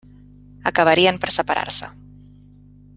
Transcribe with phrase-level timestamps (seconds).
[0.71, 1.91] Acabarien per separar-se.